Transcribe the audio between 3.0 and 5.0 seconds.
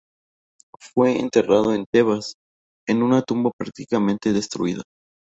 una tumba prácticamente destruida.